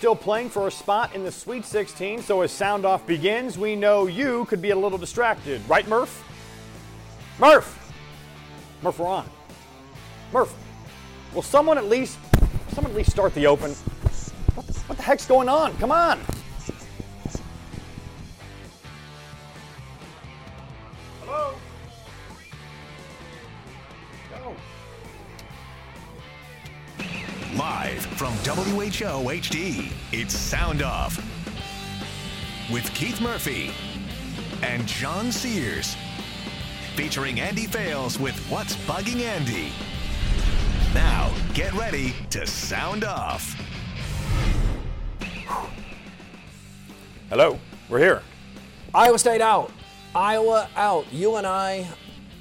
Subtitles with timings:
[0.00, 3.76] Still playing for a spot in the Sweet 16, so as sound off begins, we
[3.76, 5.60] know you could be a little distracted.
[5.68, 6.24] Right, Murph?
[7.38, 7.92] Murph!
[8.82, 9.28] Murph, we're on.
[10.32, 10.54] Murph,
[11.34, 12.18] will someone at least,
[12.72, 13.72] someone at least start the open?
[14.54, 15.76] What the, what the heck's going on?
[15.76, 16.18] Come on!
[27.90, 31.16] Live from WHO HD, it's Sound Off
[32.72, 33.72] with Keith Murphy
[34.62, 35.96] and John Sears.
[36.94, 39.72] Featuring Andy Fales with What's Bugging Andy.
[40.94, 43.60] Now, get ready to sound off.
[47.28, 48.22] Hello, we're here.
[48.94, 49.72] Iowa State out.
[50.14, 51.12] Iowa out.
[51.12, 51.88] You and I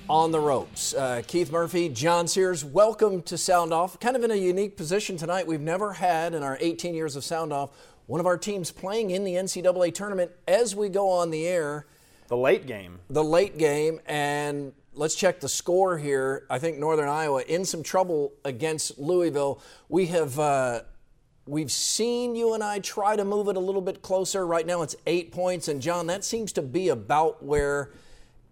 [0.09, 0.93] on the ropes.
[0.95, 3.99] Uh, Keith Murphy, John Sears, welcome to Sound Off.
[3.99, 5.45] Kind of in a unique position tonight.
[5.45, 7.69] We've never had in our 18 years of Sound Off
[8.07, 11.85] one of our teams playing in the NCAA tournament as we go on the air.
[12.27, 12.99] The late game.
[13.11, 16.47] The late game, and let's check the score here.
[16.49, 19.61] I think Northern Iowa in some trouble against Louisville.
[19.87, 20.39] We have.
[20.39, 20.81] Uh,
[21.45, 24.45] We've seen you and I try to move it a little bit closer.
[24.45, 25.67] Right now it's eight points.
[25.67, 27.89] And John, that seems to be about where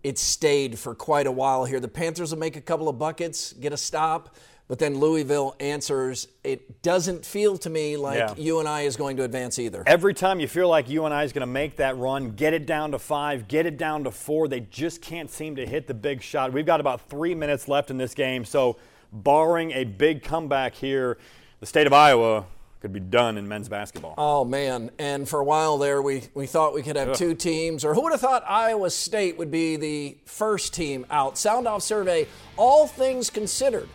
[0.04, 1.80] it stayed for quite a while here.
[1.80, 4.36] The Panthers will make a couple of buckets, get a stop,
[4.68, 6.28] but then Louisville answers.
[6.44, 8.34] It doesn't feel to me like Yeah.
[8.38, 9.84] UNI is going to advance either.
[9.88, 12.92] Every time you feel like UNI is going to make that run, get it down
[12.92, 16.22] to five, get it down to four, they just can't seem to hit the big
[16.22, 16.52] shot.
[16.52, 18.78] We've got about three minutes left in this game, so
[19.14, 21.18] barring a big comeback here,
[21.60, 22.46] the state of Iowa
[22.80, 24.14] could be done in men's basketball.
[24.18, 24.92] Oh man!
[25.00, 28.04] And for a while there, we, we thought we could have two teams, or who
[28.04, 31.38] would have thought Iowa State would be the first team out?
[31.38, 32.28] Sound off survey.
[32.56, 33.90] All things considered,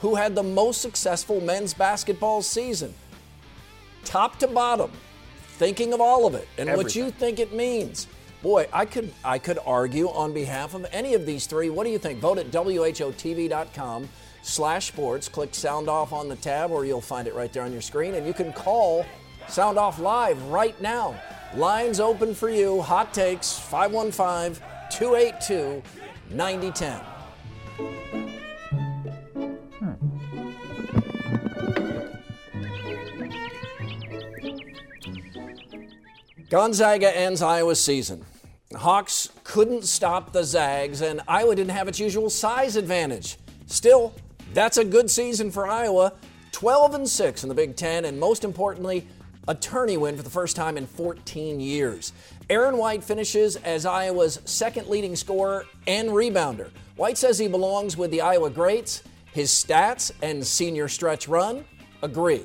[0.00, 2.94] who had the most successful men's basketball season?
[4.04, 4.90] Top to bottom,
[5.58, 8.06] thinking of all of it and what you think it means.
[8.42, 11.70] Boy, I could I could argue on behalf of any of these three.
[11.70, 12.20] What do you think?
[12.20, 14.08] Vote at whotv.com
[14.42, 15.28] slash sports.
[15.28, 18.14] Click sound off on the tab or you'll find it right there on your screen.
[18.14, 19.06] And you can call
[19.48, 21.20] Sound Off Live right now.
[21.54, 22.82] Lines open for you.
[22.82, 25.82] Hot takes 515 282
[26.30, 27.00] 9010.
[36.52, 38.26] Gonzaga ends Iowa's season.
[38.76, 43.38] Hawks couldn't stop the Zags, and Iowa didn't have its usual size advantage.
[43.66, 44.14] Still,
[44.54, 46.12] that's a good season for Iowa.
[46.52, 49.06] 12 and 6 in the Big Ten, and most importantly,
[49.48, 52.12] a tourney win for the first time in 14 years.
[52.48, 56.70] Aaron White finishes as Iowa's second leading scorer and rebounder.
[56.96, 59.02] White says he belongs with the Iowa greats.
[59.32, 61.64] His stats and senior stretch run
[62.02, 62.42] agree.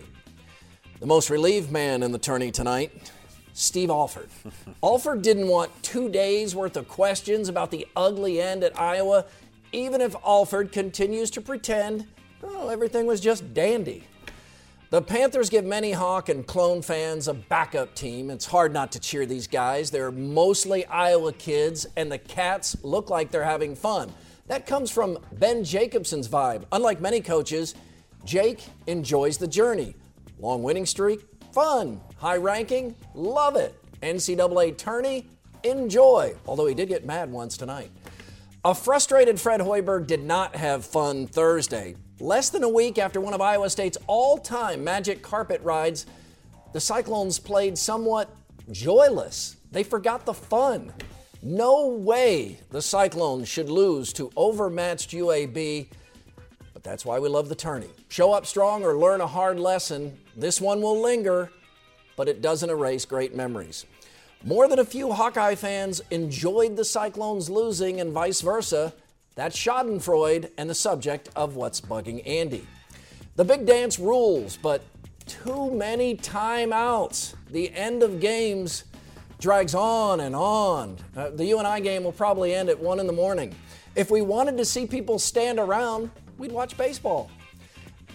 [0.99, 3.11] The most relieved man in the tourney tonight,
[3.53, 4.29] Steve Alford.
[4.83, 9.25] Alford didn't want two days worth of questions about the ugly end at Iowa,
[9.71, 12.07] even if Alford continues to pretend,
[12.43, 14.03] oh, everything was just dandy.
[14.89, 18.29] The Panthers give many Hawk and Clone fans a backup team.
[18.29, 19.91] It's hard not to cheer these guys.
[19.91, 24.13] They're mostly Iowa kids, and the Cats look like they're having fun.
[24.47, 26.63] That comes from Ben Jacobson's vibe.
[26.71, 27.75] Unlike many coaches,
[28.23, 29.93] Jake enjoys the journey.
[30.39, 31.19] Long winning streak,
[31.51, 31.99] fun.
[32.15, 33.75] High ranking, love it.
[34.01, 35.27] NCAA tourney,
[35.63, 36.33] enjoy.
[36.47, 37.91] Although he did get mad once tonight.
[38.67, 41.95] A frustrated Fred Hoiberg did not have fun Thursday.
[42.19, 46.05] Less than a week after one of Iowa State's all time magic carpet rides,
[46.73, 48.29] the Cyclones played somewhat
[48.69, 49.55] joyless.
[49.71, 50.91] They forgot the fun.
[51.41, 55.87] No way the Cyclones should lose to overmatched UAB,
[56.73, 57.87] but that's why we love the tourney.
[58.09, 60.19] Show up strong or learn a hard lesson.
[60.35, 61.53] This one will linger,
[62.17, 63.85] but it doesn't erase great memories.
[64.43, 68.93] More than a few Hawkeye fans enjoyed the Cyclones losing and vice versa.
[69.35, 72.65] That's Schadenfreude and the subject of what's bugging Andy.
[73.35, 74.83] The big dance rules, but
[75.25, 77.35] too many timeouts.
[77.51, 78.85] The end of games
[79.39, 80.97] drags on and on.
[81.15, 83.53] Uh, the UNI game will probably end at 1 in the morning.
[83.95, 87.29] If we wanted to see people stand around, we'd watch baseball.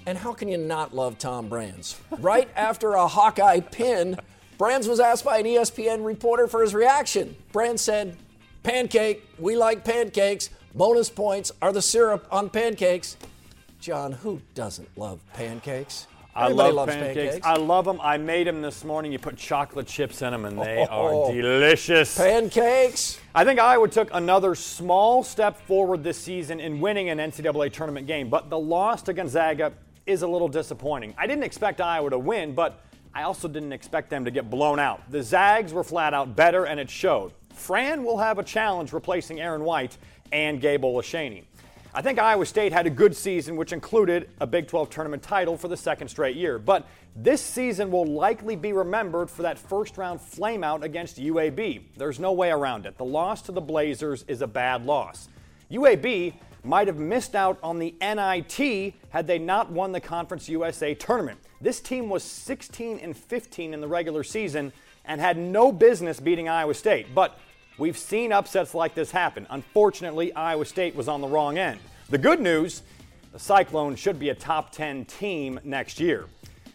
[0.06, 2.00] And how can you not love Tom Brands?
[2.18, 4.18] Right after a Hawkeye pin,
[4.62, 7.34] Brands was asked by an ESPN reporter for his reaction.
[7.50, 8.16] Brands said,
[8.62, 10.50] Pancake, we like pancakes.
[10.76, 13.16] Bonus points are the syrup on pancakes.
[13.80, 16.06] John, who doesn't love pancakes?
[16.32, 17.44] I Everybody love loves pancakes.
[17.44, 17.98] I love them.
[18.00, 19.10] I made them this morning.
[19.10, 21.26] You put chocolate chips in them, and they Oh.
[21.26, 22.16] are delicious.
[22.16, 23.18] pancakes.
[23.34, 28.06] I think Iowa took another small step forward this season in winning an NCAA tournament
[28.06, 29.72] game, but the loss to Gonzaga
[30.06, 31.14] is a little disappointing.
[31.18, 32.78] I didn't expect Iowa to win, but
[33.14, 35.10] I also didn't expect them to get blown out.
[35.10, 37.32] The Zags were flat out better, and it showed.
[37.54, 39.98] Fran will have a challenge replacing Aaron White
[40.32, 41.44] and Gabe Olaseni.
[41.94, 45.58] I think Iowa State had a good season, which included a Big 12 tournament title
[45.58, 46.58] for the second straight year.
[46.58, 51.82] But this season will likely be remembered for that first round flameout against UAB.
[51.98, 52.96] There's no way around it.
[52.96, 55.28] The loss to the Blazers is a bad loss.
[55.70, 56.32] UAB
[56.64, 61.38] might have missed out on the NIT had they not won the Conference USA tournament.
[61.60, 64.72] This team was 16 and 15 in the regular season
[65.04, 67.14] and had no business beating Iowa State.
[67.14, 67.38] But
[67.78, 69.46] we've seen upsets like this happen.
[69.50, 71.80] Unfortunately, Iowa State was on the wrong end.
[72.10, 72.82] The good news
[73.32, 76.26] the Cyclones should be a top 10 team next year.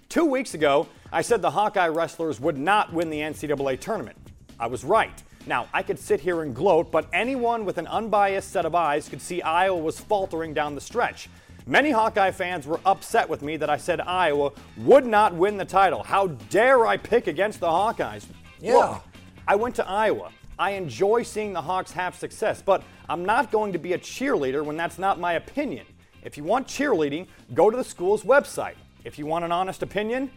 [0.10, 4.18] Two weeks ago, I said the Hawkeye wrestlers would not win the NCAA tournament.
[4.60, 5.22] I was right.
[5.48, 9.08] Now, I could sit here and gloat, but anyone with an unbiased set of eyes
[9.08, 11.30] could see Iowa was faltering down the stretch.
[11.66, 15.66] Many Hawkeye fans were upset with me that I said Iowa would not win the
[15.66, 16.04] title.
[16.04, 18.26] How dare I pick against the Hawkeyes?
[18.60, 18.74] Yeah.
[18.76, 19.04] Look,
[19.48, 20.32] I went to Iowa.
[20.60, 24.66] I enjoy seeing the Hawks have success, but I'm not going to be a cheerleader
[24.66, 25.86] when that's not my opinion.
[26.24, 28.76] If you want cheerleading, go to the school's website.
[29.06, 30.30] If you want an honest opinion,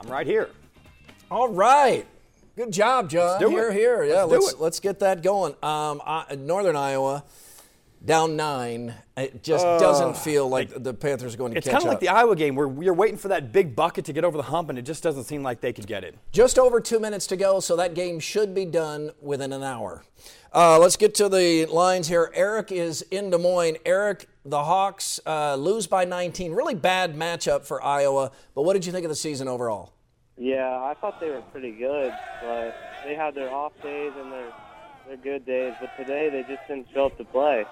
[0.00, 0.50] I'm right here.
[1.30, 2.06] All right.
[2.58, 3.38] Good job, John.
[3.38, 3.74] do here, it.
[3.74, 4.02] here.
[4.02, 4.60] Yeah, Let's let's it.
[4.60, 5.52] let's get that going.
[5.62, 7.22] Um, I, Northern Iowa
[8.04, 8.94] down nine.
[9.16, 11.68] It just doesn't feel like the Panthers are going to catch it.
[11.68, 14.12] It's kind of like the Iowa game where you're waiting for that big bucket to
[14.12, 16.18] get over the hump, and it just doesn't seem like they could get it.
[16.32, 20.02] Just over two minutes to go, so that game should be done within an hour.
[20.52, 22.32] Uh, let's get to the lines here.
[22.34, 23.76] Eric is in Des Moines.
[23.86, 26.54] Eric, the Hawks uh, lose by 19.
[26.54, 29.92] Really bad matchup for Iowa, but what did you think of the season overall?
[30.38, 32.12] Yeah, I thought they were pretty good,
[32.42, 34.52] but they had their off days and their
[35.08, 35.74] their good days.
[35.80, 37.64] But today they just didn't show up to play.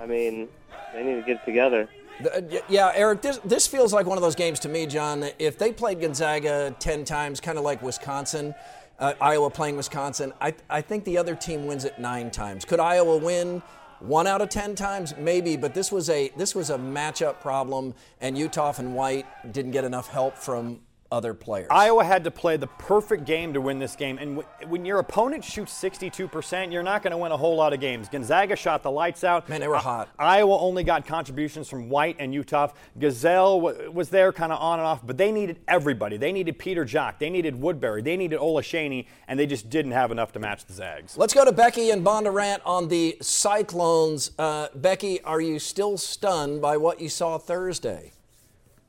[0.00, 0.48] I mean,
[0.94, 1.88] they need to get together.
[2.22, 5.24] The- uh, Yeah, Eric, this, this feels like one of those games to me, John.
[5.38, 8.54] If they played Gonzaga 10 times, kind of like Wisconsin,
[9.00, 12.64] uh, Iowa playing Wisconsin, I, I think the other team wins it nine times.
[12.64, 13.62] Could Iowa win
[14.00, 15.14] one out of 10 times?
[15.16, 19.72] Maybe, but this was a this was a matchup problem, and Uthoff and White didn't
[19.72, 21.68] get enough help from other players.
[21.70, 24.18] Iowa had to play the perfect game to win this game.
[24.18, 27.72] And w- when your opponent shoots 62%, you're not going to win a whole lot
[27.72, 28.08] of games.
[28.08, 29.48] Gonzaga shot the lights out.
[29.48, 30.08] Man, they were I- hot.
[30.18, 32.74] Iowa only got contributions from White and Uthoff.
[32.98, 36.18] Gesell w- was there kind of on and off, but they needed everybody.
[36.18, 37.18] They needed Peter Jok.
[37.18, 38.02] They needed Woodbury.
[38.02, 41.16] They needed Ola Olaseni, and they just didn't have enough to match the Zags.
[41.16, 44.32] Let's go to Becky and Bondurant on the Cyclones.
[44.38, 48.12] Uh, Becky, are you still stunned by what you saw Thursday?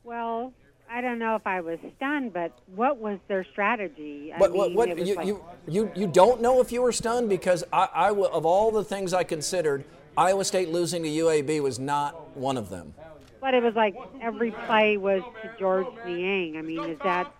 [0.04, 0.52] Well,
[0.92, 4.32] I don't know if I was stunned, but what was their strategy?
[4.34, 6.72] I What, what, mean, what it was you, like- you, you, you don't know if
[6.72, 9.84] you were stunned because I, I w- of all the things I considered,
[10.16, 12.94] Iowa State losing to UAB was not one of them.
[13.40, 16.56] but it was like every play was to Georges Niang.
[16.56, 17.32] I mean, is that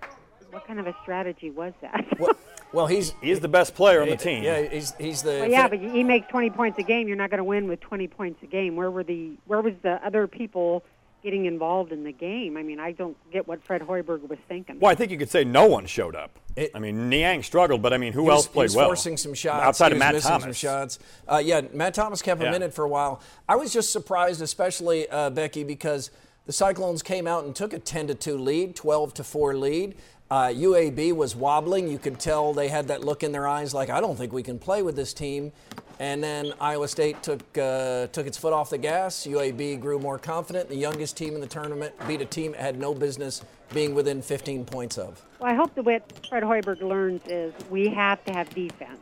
[0.52, 2.06] what kind of a strategy was that?
[2.20, 2.32] Well,
[2.72, 4.44] well he's He's the best player on the team.
[4.44, 7.08] yeah he's he's the Well, yeah, but he makes 20 points a game.
[7.08, 8.76] You're not going to win with 20 points a game.
[8.76, 10.84] Where were the where was the other people
[11.22, 12.56] getting involved in the game?
[12.56, 14.78] I mean, I don't get what Fred Hoiberg was thinking.
[14.80, 16.38] Well, I think you could say no one showed up.
[16.56, 18.86] It- I mean, Niang struggled, but I mean, who He else played was well?
[18.86, 20.44] forcing some shots outside he of was Matt missing Thomas.
[20.44, 20.98] some shots.
[21.28, 22.56] Uh, yeah, Matt Thomas kept him Yeah.
[22.56, 23.20] in it for a while.
[23.48, 26.10] I was just surprised, especially uh, Becky, because
[26.46, 29.94] the Cyclones came out and took a 10 to 2 lead, 12 to 4 lead.
[30.30, 31.88] Uh, UAB was wobbling.
[31.88, 34.42] You could tell they had that look in their eyes, like I don't think we
[34.44, 35.52] can play with this team.
[36.00, 39.26] And then Iowa State took uh, took its foot off the gas.
[39.26, 40.70] UAB grew more confident.
[40.70, 44.22] The youngest team in the tournament beat a team it had no business being within
[44.22, 45.22] 15 points of.
[45.38, 48.98] Well, I hope that what Fred Hoiberg learns is we have to have defense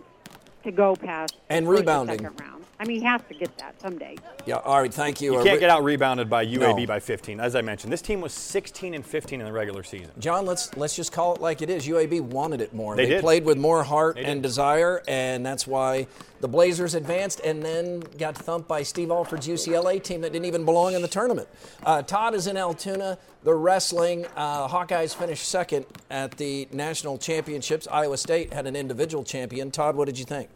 [0.65, 2.19] to go past And rebounding.
[2.19, 2.58] second round.
[2.81, 4.17] I mean, he has to get that someday.
[4.47, 4.57] Yeah.
[4.59, 4.93] All right.
[4.95, 5.37] Thank you.
[5.37, 6.87] You can't get out rebounded by UAB No.
[6.87, 7.41] by 15.
[7.41, 10.11] As I mentioned, this team was 16 and 15 in the regular season.
[10.19, 11.87] John, let's let's just call it like it is.
[11.89, 12.95] UAB wanted it more.
[12.95, 13.21] They did.
[13.21, 14.49] played with more heart They and did.
[14.49, 16.07] desire, and that's why
[16.41, 20.65] the Blazers advanced and then got thumped by Steve Alford's UCLA team that didn't even
[20.65, 21.49] belong in the tournament.
[21.83, 23.19] Uh, Todd is in Altoona.
[23.43, 27.89] The wrestling uh, Hawkeyes finished second at the national championships.
[27.91, 29.73] Iowa State had an individual champion.
[29.73, 30.49] Todd, what did you think?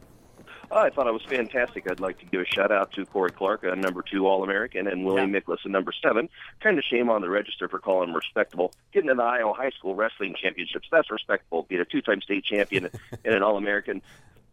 [0.72, 1.90] I thought it was fantastic.
[1.90, 4.86] I'd like to give a shout out to Cory Clark, a number two All American,
[4.86, 5.38] and William yeah.
[5.38, 6.28] Nicholas, a number seven.
[6.60, 8.72] Kind of shame on the register for calling him respectable.
[8.92, 11.66] Getting to the Iowa High School Wrestling Championships, that's respectable.
[11.68, 12.88] Being a two time state champion
[13.24, 14.02] and an All American,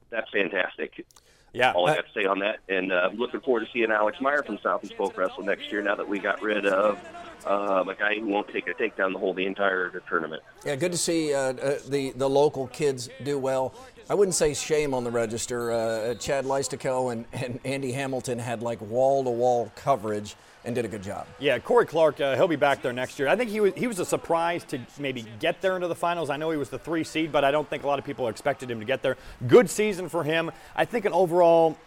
[0.09, 1.05] that's fantastic.
[1.53, 1.71] Yeah.
[1.71, 2.59] All I got to say on that.
[2.67, 5.95] And uh, looking forward to seeing Alex Meyer from Southeast Polk Wrestle next year now
[5.95, 6.99] that we got rid of
[7.45, 10.43] um, a guy who won't take a takedown the whole the entire tournament.
[10.65, 13.73] Yeah, good to see uh, uh, the the local kids do well.
[14.09, 15.71] I wouldn't say shame on the register.
[15.71, 20.35] Uh, Chad Leistikow and, and Andy Hamilton had like wall to wall coverage
[20.65, 21.27] and did a good job.
[21.37, 23.27] Yeah, Cory Clark, uh, he'll be back there next year.
[23.27, 26.31] I think he was he was a surprise to maybe get there into the finals.
[26.31, 28.27] I know he was the three seed, but I don't think a lot of people
[28.27, 29.15] expected him to get there.
[29.47, 30.51] Good season for him.
[30.75, 31.77] I think an overall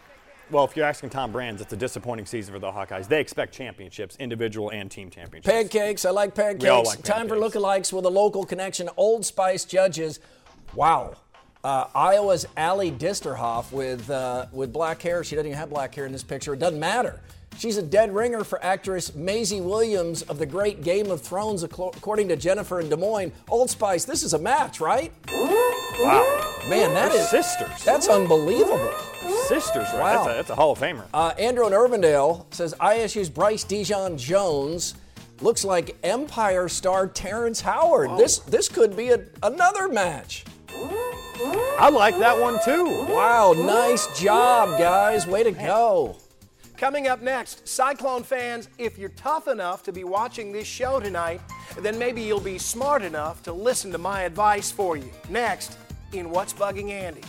[0.49, 3.07] well, if you're asking Tom Brands, it's a disappointing season for the Hawkeyes.
[3.07, 5.51] They expect championships, individual and team championships.
[5.51, 6.87] Pancakes, I like pancakes.
[6.87, 7.53] Like Time pancakes.
[7.53, 8.89] for lookalikes with a local connection.
[8.95, 10.19] Old Spice judges.
[10.75, 11.15] Wow.
[11.63, 15.23] Uh, Iowa's Ally Disterhoft with uh, with black hair.
[15.23, 16.53] She doesn't even have black hair in this picture.
[16.53, 17.21] It doesn't matter.
[17.57, 22.27] She's a dead ringer for actress Maisie Williams of the great Game of Thrones, according
[22.29, 23.31] to Jennifer in Des Moines.
[23.47, 25.13] Old Spice, this is a match, right?
[25.31, 26.55] Wow.
[26.67, 27.83] Man, that They're is sisters.
[27.83, 28.91] That's unbelievable.
[29.47, 30.15] Sisters, right?
[30.15, 30.23] Wow.
[30.23, 31.05] That's, a, that's a Hall of Famer.
[31.13, 34.95] Uh, Andrew in Urbandale says ISU's Bryce Dejean-Jones
[35.41, 38.17] looks like Empire star Terrence Howard.
[38.17, 40.45] This this could be a, another match.
[41.35, 43.05] I like that one too.
[43.09, 45.25] Wow, nice job, guys.
[45.27, 46.17] Way to go.
[46.77, 51.39] Coming up next, Cyclone fans, if you're tough enough to be watching this show tonight,
[51.79, 55.09] then maybe you'll be smart enough to listen to my advice for you.
[55.29, 55.77] Next,
[56.11, 57.21] in What's Bugging Andy.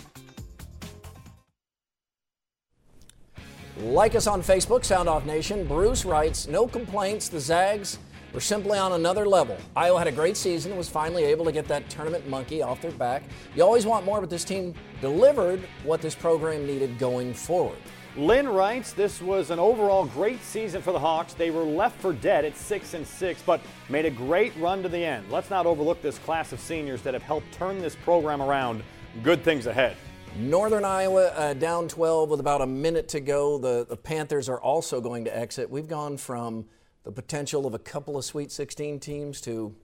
[3.79, 5.67] Like us on Facebook, Sound Off Nation.
[5.67, 7.29] Bruce writes, no complaints.
[7.29, 7.99] The Zags
[8.35, 9.57] were simply on another level.
[9.77, 12.83] Iowa had a great season and was finally able to get that tournament monkey off
[12.83, 13.23] their back.
[13.55, 17.79] You always want more, but this team delivered what this program needed going forward.
[18.17, 21.35] Lynn writes, this was an overall great season for the Hawks.
[21.35, 24.89] They were left for dead at 6 and 6, but made a great run to
[24.89, 25.31] the end.
[25.31, 28.83] Let's not overlook this class of seniors that have helped turn this program around.
[29.23, 29.97] Good things ahead.
[30.37, 33.59] Northern Iowa uh, down 12 with about a minute to go.
[33.59, 35.71] The, the Panthers are also going to exit.
[35.71, 36.67] We've gone from
[37.05, 39.75] the potential of a couple of Sweet 16 teams to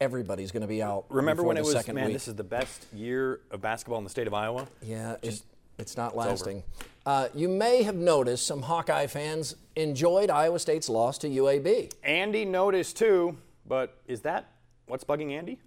[0.00, 1.04] everybody's going to be out.
[1.10, 2.14] Remember when it was, man, week.
[2.14, 4.66] this is the best year of basketball in the state of Iowa?
[4.82, 5.44] Yeah, Just, it's,
[5.78, 6.62] it's not lasting.
[7.04, 11.92] Uh, you may have noticed some Hawkeye fans enjoyed Iowa State's loss to UAB.
[12.02, 13.36] Andy noticed too,
[13.66, 14.46] but is that
[14.86, 15.58] what's bugging Andy?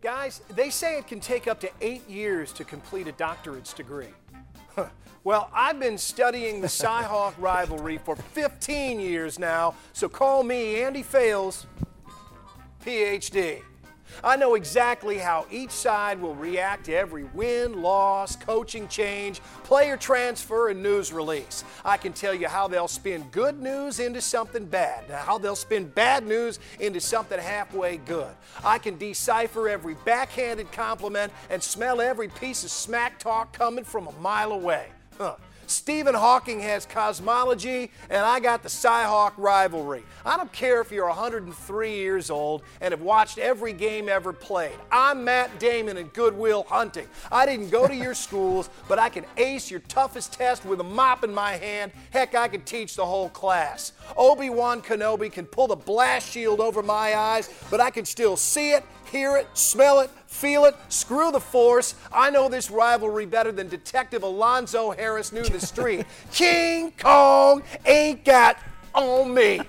[0.00, 4.14] Guys, they say it can take up to eight years to complete a doctorate's degree.
[5.24, 11.02] Well, I've been studying the Cyhawk rivalry for 15 years now, so call me Andy
[11.02, 11.66] Fales,
[12.82, 13.60] PhD.
[14.22, 19.96] I know exactly how each side will react to every win, loss, coaching change, player
[19.96, 21.64] transfer, and news release.
[21.84, 25.86] I can tell you how they'll spin good news into something bad, how they'll spin
[25.88, 28.34] bad news into something halfway good.
[28.64, 34.06] I can decipher every backhanded compliment and smell every piece of smack talk coming from
[34.06, 34.86] a mile away.
[35.16, 35.36] Huh.
[35.70, 40.02] Stephen Hawking has cosmology, and I got the Cyhawk rivalry.
[40.24, 44.76] I don't care if you're 103 years old and have watched every game ever played.
[44.90, 47.06] I'm Matt Damon in Good Will Hunting.
[47.30, 50.84] I didn't go to your schools, but I can ace your toughest test with a
[50.84, 51.92] mop in my hand.
[52.10, 53.92] Heck, I could teach the whole class.
[54.16, 58.36] Obi Wan Kenobi can pull the blast shield over my eyes, but I can still
[58.36, 60.76] see it hear it, smell it, feel it.
[60.88, 61.94] Screw the force.
[62.12, 66.06] I know this rivalry better than Detective Alonzo Harris knew the street.
[66.32, 68.58] King Kong ain't got
[68.94, 69.60] on me.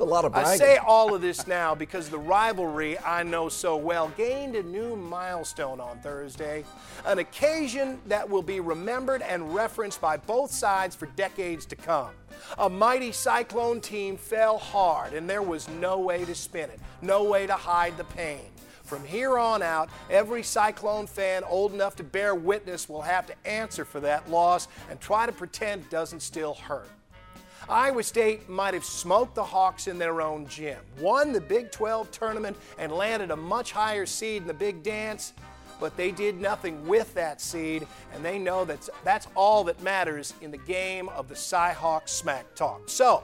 [0.00, 0.52] A lot of bragging.
[0.52, 4.62] I say all of this now because the rivalry I know so well gained a
[4.62, 6.64] new milestone on Thursday,
[7.04, 12.10] an occasion that will be remembered and referenced by both sides for decades to come.
[12.58, 17.24] A mighty Cyclone team fell hard, and there was no way to spin it, no
[17.24, 18.46] way to hide the pain.
[18.84, 23.34] From here on out, every Cyclone fan old enough to bear witness will have to
[23.46, 26.88] answer for that loss and try to pretend it doesn't still hurt.
[27.68, 32.10] Iowa State might have smoked the Hawks in their own gym, won the Big 12
[32.10, 35.32] tournament, and landed a much higher seed in the Big Dance,
[35.80, 40.34] but they did nothing with that seed, and they know that that's all that matters
[40.40, 42.82] in the game of the Cyhawk smack talk.
[42.88, 43.22] So,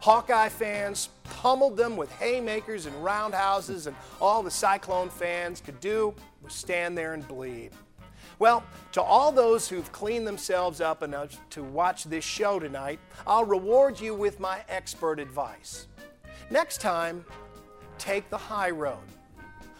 [0.00, 6.14] Hawkeye fans pummeled them with haymakers and roundhouses, and all the Cyclone fans could do
[6.42, 7.70] was stand there and bleed.
[8.42, 13.44] Well, to all those who've cleaned themselves up enough to watch this show tonight, I'll
[13.44, 15.86] reward you with my expert advice.
[16.50, 17.24] Next time,
[17.98, 18.98] take the high road.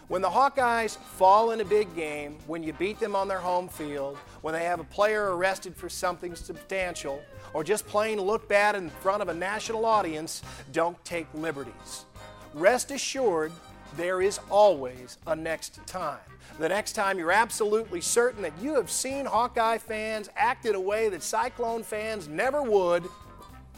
[0.07, 3.67] When the Hawkeyes fall in a big game, when you beat them on their home
[3.67, 7.21] field, when they have a player arrested for something substantial,
[7.53, 10.41] or just plain look bad in front of a national audience,
[10.71, 12.05] don't take liberties.
[12.53, 13.51] Rest assured,
[13.97, 16.21] there is always a next time.
[16.59, 20.79] The next time you're absolutely certain that you have seen Hawkeye fans act in a
[20.79, 23.03] way that Cyclone fans never would,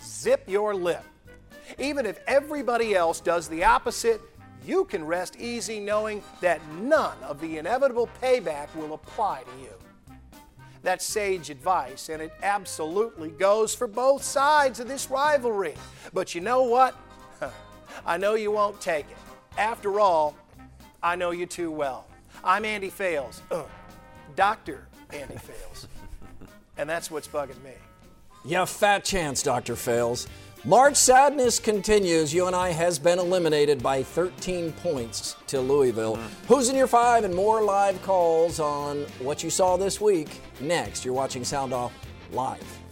[0.03, 1.03] zip your lip.
[1.79, 4.21] Even if everybody else does the opposite,
[4.65, 10.17] you can rest easy knowing that none of the inevitable payback will apply to you.
[10.83, 15.75] That's sage advice, and it absolutely goes for both sides of this rivalry.
[16.13, 16.95] But you know what?
[18.05, 19.17] I know you won't take it.
[19.57, 20.35] After all,
[21.01, 22.05] I know you too well.
[22.45, 23.63] I'm Andy Fales, uh,
[24.35, 24.87] Dr.
[25.11, 25.87] Andy Fales.
[26.77, 27.71] and that's what's bugging me.
[28.45, 29.75] Yeah, fat chance, Dr.
[29.75, 30.27] Fales.
[30.63, 32.31] March Sadness continues.
[32.35, 36.17] UNI has been eliminated by 13 points to Louisville.
[36.17, 36.27] Mm.
[36.47, 40.39] Who's in your five and more live calls on what you saw this week?
[40.59, 41.93] Next, you're watching Sound Off
[42.31, 42.84] live.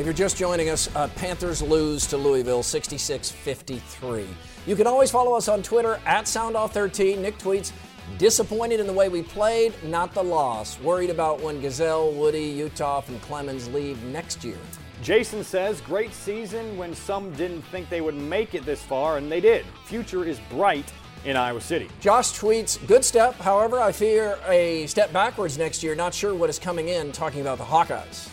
[0.00, 4.26] If you're just joining us, uh, Panthers lose to Louisville 66 53.
[4.66, 7.18] You can always follow us on Twitter at SoundOff13.
[7.18, 7.72] Nick tweets,
[8.16, 10.80] Disappointed in the way we played, not the loss.
[10.80, 14.56] Worried about when Gesell, Woody, Uthoff, and Clemmons leave next year.
[15.02, 19.30] Jason says, great season when some didn't think they would make it this far, and
[19.30, 19.66] they did.
[19.84, 20.90] Future is bright
[21.26, 21.90] in Iowa City.
[22.00, 23.34] Josh tweets, good step.
[23.34, 25.94] However, I fear a step backwards next year.
[25.94, 28.30] Not sure what is coming in, talking about the Hawkeyes.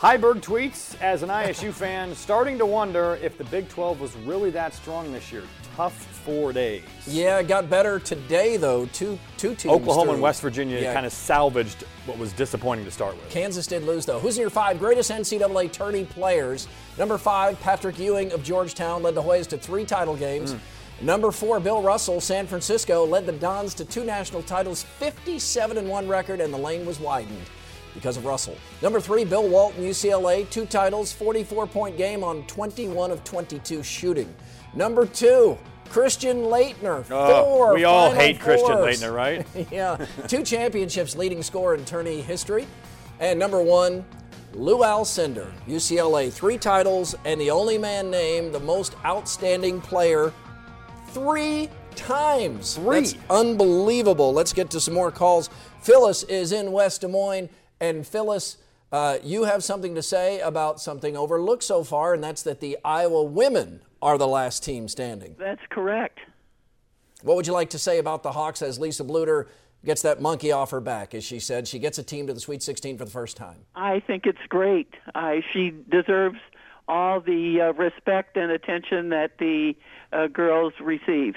[0.00, 4.48] Heiberg tweets, as an ISU fan, starting to wonder if the Big 12 was really
[4.48, 5.42] that strong this year.
[5.76, 6.82] Tough four days.
[7.06, 8.86] Yeah, it got better today, though.
[8.86, 9.74] Two, two teams.
[9.74, 10.12] Oklahoma through.
[10.14, 10.94] and West Virginia Yeah.
[10.94, 13.28] kind of salvaged what was disappointing to start with.
[13.28, 14.18] Kansas did lose, though.
[14.18, 16.66] Who's in your five greatest NCAA tourney players?
[16.98, 20.54] Number five, Patrick Ewing of Georgetown led the Hoyas to three title games.
[20.54, 20.58] Mm.
[21.02, 25.88] Number four, Bill Russell, San Francisco, led the Dons to two national titles, 57 and
[25.88, 27.46] 1 record, and the lane was widened
[27.94, 28.56] because of Russell.
[28.82, 34.32] Number three, Bill Walton, UCLA, two titles, 44 point game on 21 of 22 shooting.
[34.74, 37.74] Number two, Christian Laettner, Oh, four.
[37.74, 39.00] we all hate Christian Fours.
[39.02, 39.46] Laettner, right?
[39.72, 39.96] yeah,
[40.28, 42.66] two championships, leading scorer in tourney history.
[43.18, 44.04] And number one,
[44.54, 50.32] Lou Alcindor, UCLA, three titles, and the only man named the most outstanding player
[51.08, 52.74] three times.
[52.76, 53.00] Three.
[53.00, 54.32] That's unbelievable.
[54.32, 55.50] Let's get to some more calls.
[55.82, 57.48] Phyllis is in West Des Moines,
[57.80, 58.58] and Phyllis,
[58.92, 62.76] uh, you have something to say about something overlooked so far, and that's that the
[62.84, 65.36] Iowa women are the last team standing.
[65.38, 66.18] That's correct.
[67.22, 69.46] What would you like to say about the Hawks as Lisa Bluder
[69.84, 71.68] gets that monkey off her back, as she said?
[71.68, 73.58] She gets a team to the Sweet 16 for the first time.
[73.74, 74.94] I think it's great.
[75.14, 76.38] I, she deserves
[76.88, 79.74] all the uh, respect and attention that the
[80.12, 81.34] uh, girls receive.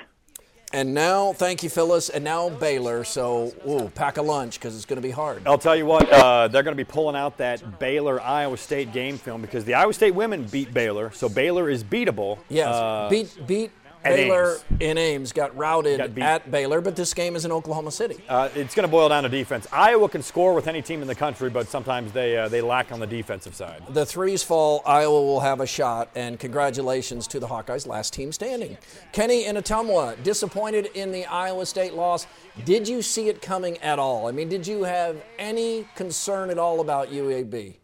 [0.73, 3.03] And now, thank you, Phyllis, and now Baylor.
[3.03, 5.43] So, ooh, pack a lunch because it's going to be hard.
[5.45, 8.91] I'll tell you what, uh, they're going to be pulling out that Baylor Iowa State
[8.91, 12.39] game film because the Iowa State women beat Baylor, so Baylor is beatable.
[12.49, 13.71] Yes, Uh, beat beat
[14.03, 14.81] at Baylor Ames.
[14.81, 18.17] in Ames, got routed Got at Baylor, but this game is in Oklahoma City.
[18.29, 19.67] uh, it's going to boil down to defense.
[19.71, 22.91] Iowa can score with any team in the country, but sometimes they uh, they lack
[22.91, 23.81] on the defensive side.
[23.89, 28.31] The threes fall, Iowa will have a shot, and congratulations to the Hawkeyes, last team
[28.31, 28.77] standing.
[29.11, 32.27] Kenny in Ottumwa, disappointed in the Iowa State loss.
[32.65, 34.27] Did you see it coming at all?
[34.27, 37.75] I mean, did you have any concern at all about UAB?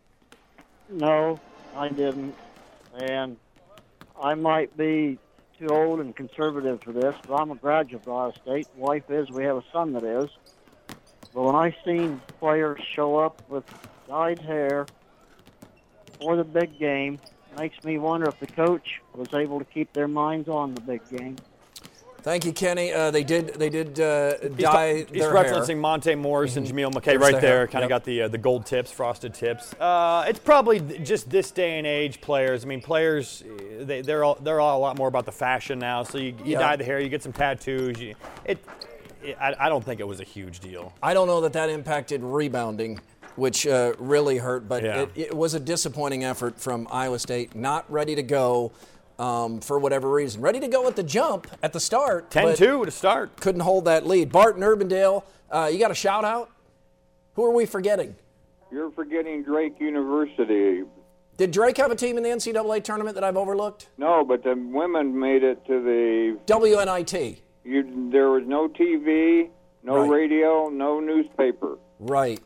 [0.90, 1.40] No,
[1.76, 2.36] I didn't.
[3.00, 3.38] And
[4.22, 5.18] I might be
[5.60, 8.68] too old and conservative for this, but I'm a graduate of Iowa State.
[8.76, 10.30] Wife is, we have a son that is.
[11.34, 13.66] But when I seen players show up with
[14.08, 14.88] dyed hair
[16.22, 17.20] for the big game,
[17.58, 21.08] makes me wonder if the coach was able to keep their minds on the big
[21.10, 21.36] game.
[22.22, 22.92] Thank you, Kenny.
[22.94, 23.54] Uh, they did.
[23.56, 25.78] They did uh, He's, dye he's their referencing hair.
[25.78, 27.66] Monte Morris and Jameel McKay There's right the there.
[27.68, 28.00] Kind of Yep.
[28.02, 29.74] got the uh, the gold tips, frosted tips.
[29.80, 32.66] Uh, it's probably just this day and age players.
[32.66, 35.80] I mean, players uh, they, they're all they're all a lot more about the fashion
[35.80, 36.04] now.
[36.04, 36.60] So you, you Yeah.
[36.60, 38.00] dye the hair, you get some tattoos.
[38.00, 38.64] You, it,
[39.24, 40.94] it I, I don't think it was a huge deal.
[41.02, 43.00] I don't know that that impacted rebounding,
[43.38, 45.02] which uh, really hurt, but Yeah.
[45.04, 47.56] it, it was a disappointing effort from Iowa State.
[47.56, 48.74] Not ready to go
[49.20, 50.42] um, for whatever reason.
[50.42, 52.32] Ready to go at the jump at the start.
[52.34, 53.36] but 10-2 to start.
[53.40, 54.32] Couldn't hold that lead.
[54.32, 56.50] Barton Urbandale, uh, you got a shout out?
[57.36, 58.16] Who are we forgetting?
[58.72, 60.84] You're forgetting Drake University.
[61.38, 63.88] Did Drake have a team in the NCAA tournament that I've overlooked?
[63.98, 66.38] No, but the women made it to the.
[66.46, 67.38] WNIT.
[67.64, 69.50] You, there was no TV,
[69.84, 70.10] no Right.
[70.10, 71.78] radio, no newspaper.
[72.00, 72.40] Right.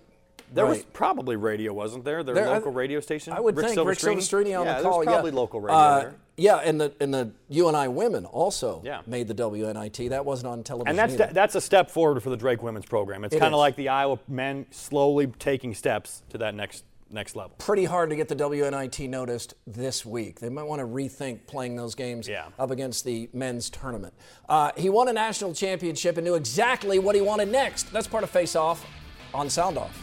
[0.54, 2.24] There was probably radio, wasn't there?
[2.24, 3.34] Their There- I- local radio station.
[3.34, 4.18] I would Rick think Rick Silvestrini?
[4.18, 5.04] Silvestrini on yeah, the call.
[5.04, 5.38] Probably yeah.
[5.38, 6.16] local radio Uh, there.
[6.36, 9.02] Yeah, and the and the UNI women also Yeah.
[9.06, 10.10] made the WNIT.
[10.10, 10.90] That wasn't on television.
[10.90, 11.30] And that's either.
[11.34, 13.24] that's a step forward for the Drake women's program.
[13.24, 17.36] It's It kind of like the Iowa men slowly taking steps to that next next
[17.36, 17.52] level.
[17.60, 20.40] pretty hard to get the WNIT noticed this week.
[20.40, 22.46] They might want to rethink playing those games Yeah.
[22.58, 24.16] up against the men's tournament.
[24.50, 27.94] Uh, he won a national championship and knew exactly what he wanted next.
[27.94, 28.84] That's part of Face Off
[29.32, 30.03] on Sound Off.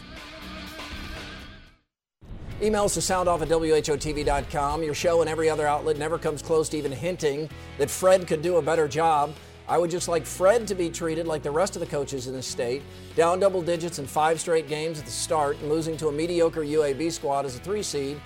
[2.60, 4.82] Emails to soundoff at WHOTV.com.
[4.82, 8.42] Your show and every other outlet never comes close to even hinting that Fred could
[8.42, 9.34] do a better job.
[9.66, 12.34] I would just like Fred to be treated like the rest of the coaches in
[12.34, 12.82] the state,
[13.16, 16.60] down double digits in five straight games at the start and losing to a mediocre
[16.60, 18.20] UAB squad as a three seed.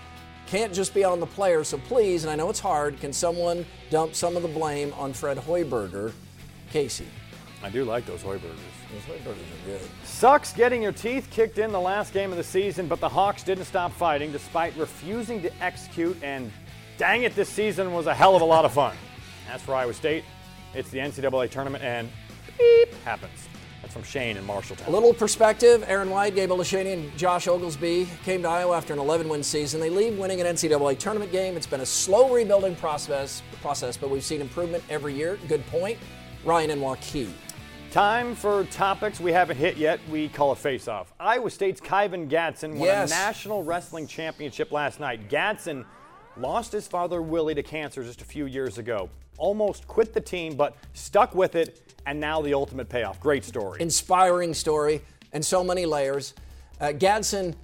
[0.49, 3.65] Can't just be on the players, so please, and I know it's hard, can someone
[3.91, 6.13] dump some of the blame on Fred Hoiberger?
[6.71, 7.07] Casey.
[7.63, 8.43] I do like those Hoibergers.
[8.93, 9.81] Those Hoibergers are good.
[10.15, 13.43] Sucks getting your teeth kicked in the last game of the season, but the Hawks
[13.43, 16.17] didn't stop fighting despite refusing to execute.
[16.23, 16.53] And
[16.99, 18.97] dang it, this season was a hell of a lot of fun.
[19.51, 20.25] As for Iowa State,
[20.73, 22.09] it's the NCAA tournament, and
[22.57, 23.49] beep happens.
[23.83, 24.87] That's from Shane in Marshalltown.
[24.87, 29.01] A little perspective Aaron White, Gabe Olaseni, and Josh Oglesby came to Iowa after an
[29.01, 29.81] 11 win season.
[29.81, 31.57] They leave winning an NCAA tournament game.
[31.57, 35.41] It's been a slow rebuilding process, process but we've seen improvement every year.
[35.49, 35.99] Good point.
[36.45, 37.33] Ryan and Waukee.
[37.95, 40.01] Time for topics we haven't hit yet.
[40.11, 41.13] We call it face off.
[41.21, 43.13] Iowa State's Kyven Gadsden won Yes.
[43.13, 45.29] a national wrestling championship last night.
[45.29, 45.87] Gadsden
[46.37, 49.11] lost his father Willie to cancer just a few years ago.
[49.39, 53.21] Almost quit the team, but stuck with it, and now the ultimate payoff.
[53.21, 53.81] Great story.
[53.81, 55.01] Inspiring story
[55.33, 56.35] and so many layers.
[56.81, 57.55] Uh, Gadsden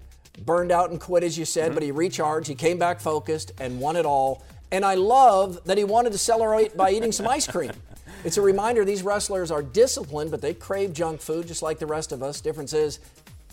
[0.47, 2.47] burned out and quit, as you said, but he recharged.
[2.47, 4.45] He came back focused and won it all.
[4.71, 7.73] And I love that he wanted to celebrate by eating some ice cream.
[8.25, 11.87] It's a reminder these wrestlers are disciplined, but they crave junk food just like the
[11.87, 12.41] rest of us.
[12.41, 13.01] Difference is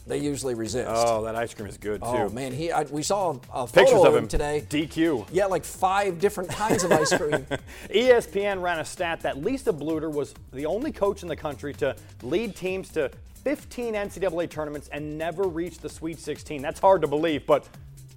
[0.08, 0.90] they usually resist.
[0.90, 2.24] Oh, that ice cream is good oh, too.
[2.24, 4.66] Oh man, he I, we saw a, a Pictures photo of him today.
[4.70, 5.28] DQ.
[5.32, 7.46] Yeah, like five different kinds of ice cream.
[7.90, 11.96] ESPN ran a stat that Lisa Bluder was the only coach in the country to
[12.24, 13.12] lead teams to
[13.44, 16.62] 15 NCAA tournaments and never reach the Sweet 16.
[16.62, 17.68] That's hard to believe, but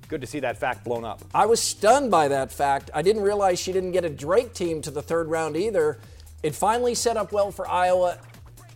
[0.09, 1.23] good to see that fact blown up.
[1.35, 2.91] I was stunned by that fact.
[2.95, 5.99] I didn't realize she didn't get a Drake team to the third round either.
[6.43, 8.19] It finally set up well for Iowa,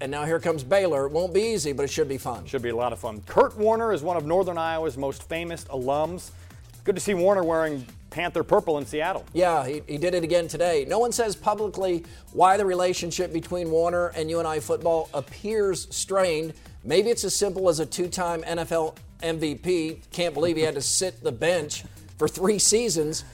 [0.01, 1.07] and now here comes Baylor.
[1.07, 2.45] It won't be easy, but it should be fun.
[2.45, 3.23] Should be a lot of fun.
[3.23, 6.31] Kurt Warner is one of Northern Iowa's most famous alums.
[6.85, 9.25] Good to see Warner wearing Panther purple in Seattle.
[9.33, 10.85] Yeah, he, he did it again today.
[10.87, 16.53] No one says publicly why the relationship between Warner and UNI football appears strained.
[16.85, 20.11] Maybe it's as simple as a two time NFL MVP.
[20.13, 21.85] Can't believe he had to sit the bench
[22.19, 23.25] for three seasons.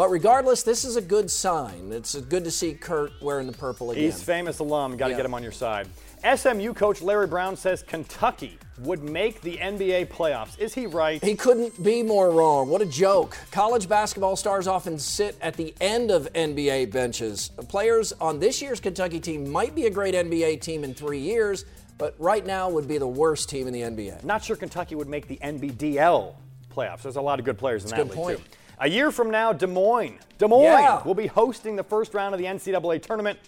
[0.00, 1.92] But regardless, this is a good sign.
[1.92, 4.02] It's good to see Kurt wearing the purple again.
[4.02, 4.96] He's famous alum.
[4.96, 5.18] Got to Yeah.
[5.18, 5.88] get him on your side.
[6.24, 10.58] SMU coach Larry Brown says Kentucky would make the NBA playoffs.
[10.58, 11.22] Is he right?
[11.22, 12.70] He couldn't be more wrong.
[12.70, 13.36] What a joke.
[13.50, 17.50] College basketball stars often sit at the end of NBA benches.
[17.68, 21.66] Players on this year's Kentucky team might be a great NBA team in three years,
[21.98, 24.24] but right now would be the worst team in the NBA.
[24.24, 26.36] Not sure Kentucky would make the NBDL
[26.74, 27.02] playoffs.
[27.02, 28.38] There's a lot of good players in That's that good league point.
[28.38, 28.56] too.
[28.82, 30.18] A year from now, Des Moines.
[30.38, 31.02] Des Moines Yeah.
[31.02, 33.38] will be hosting the first round of the NCAA tournament.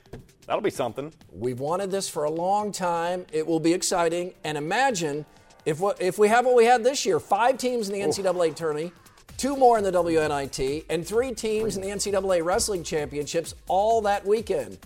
[0.46, 1.10] That'll be something.
[1.32, 3.24] We've wanted this for a long time.
[3.32, 4.34] It will be exciting.
[4.44, 5.24] And imagine
[5.64, 8.54] if, what, if we have what we had this year five teams in the NCAA
[8.54, 8.92] tourney,
[9.38, 14.26] two more in the WNIT, and three teams in the NCAA wrestling championships all that
[14.26, 14.76] weekend.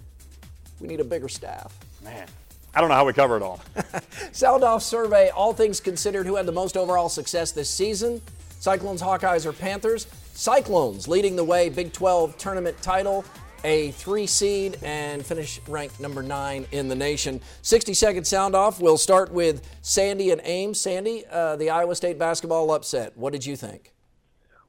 [0.79, 1.77] We need a bigger staff.
[2.05, 2.29] Man,
[2.73, 3.61] I don't know how we cover it all.
[4.31, 8.23] Sound survey, all things considered, who had the most overall success this season?
[8.61, 10.07] Cyclones, Hawkeyes, or Panthers?
[10.37, 13.25] Cyclones leading the way, Big 12 tournament title,
[13.64, 17.40] a three seed, and finish ranked number nine in the nation.
[17.62, 18.79] 60 second sound off.
[18.81, 20.79] We'll start with Sandy and Ames.
[20.81, 23.16] Sandy, uh, the Iowa State basketball upset.
[23.16, 23.94] What did you think?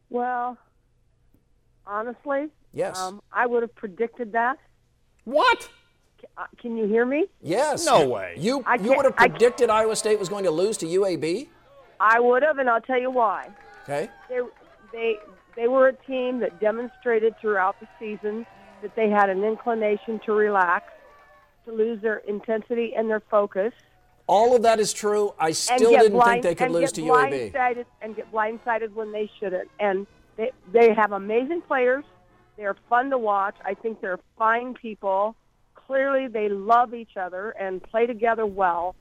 [0.10, 0.58] Well,
[1.86, 2.98] honestly, Yes.
[2.98, 4.58] um, I would have predicted that.
[5.26, 5.70] What?
[6.38, 7.26] Uh, Can you hear me?
[7.42, 7.86] Yes.
[7.86, 8.36] No way.
[8.38, 11.50] You I you would have predicted Iowa State was going to lose to UAB?
[12.00, 13.50] I would have, and I'll tell you why.
[13.84, 14.10] Okay.
[14.30, 14.40] They
[14.94, 15.18] they
[15.58, 18.46] they were a team that demonstrated throughout the season
[18.84, 20.86] that they had an inclination to relax,
[21.66, 23.74] to lose their intensity and their focus,
[24.28, 25.34] All of that is true.
[25.40, 27.52] I still didn't blind, think they could lose to UAB.
[27.52, 29.70] blindsided and get blindsided when they shouldn't.
[29.80, 32.06] And they they have amazing players.
[32.56, 33.56] They're fun to watch.
[33.66, 35.36] I think they're fine people.
[35.74, 38.96] Clearly, they love each other and play together well.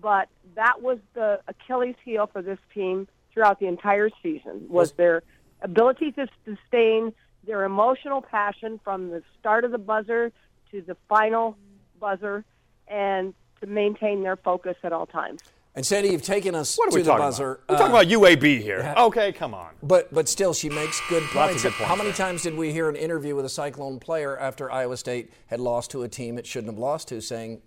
[0.00, 5.22] But that was the Achilles heel for this team throughout the entire season was their
[5.62, 7.12] ability to sustain
[7.46, 10.32] their emotional passion from the start of the buzzer
[10.70, 11.56] to the final
[12.00, 12.44] buzzer
[12.88, 15.40] and to maintain their focus at all times.
[15.74, 17.52] And Sandy, you've taken us What are to we the talking buzzer.
[17.52, 17.68] about?
[17.70, 18.80] We're talking Uh, about UAB here.
[18.80, 19.04] yeah.
[19.04, 19.70] Okay, come on.
[19.82, 21.62] But but still, she makes good Lots of points.
[21.62, 22.16] good points How many there.
[22.16, 25.90] times did we hear an interview with a Cyclone player after Iowa State had lost
[25.92, 27.62] to a team it shouldn't have lost to, saying,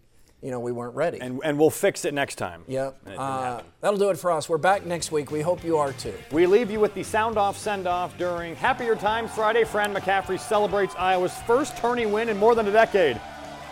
[0.46, 1.20] you know, we weren't ready?
[1.20, 2.62] And, and we'll fix it next time.
[2.68, 2.98] Yep.
[3.06, 4.48] And it didn't Uh, that'll do it for us.
[4.48, 5.32] We're back next week.
[5.32, 6.14] We hope you are too.
[6.32, 9.64] We leave you with the sound off send off during Happier Times Friday.
[9.64, 13.20] Fran McCaffery celebrates Iowa's first tourney win in more than a decade.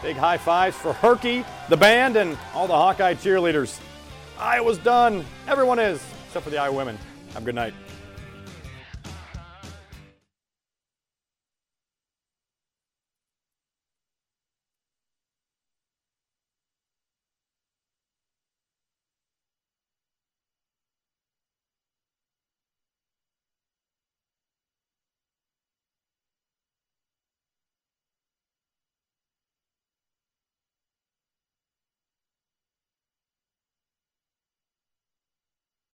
[0.01, 3.79] Big high fives for Herky, the band, and all the Hawkeye cheerleaders.
[4.39, 5.23] Iowa's done.
[5.47, 6.97] Everyone is, except for the Iowa women.
[7.33, 7.75] Have a good night.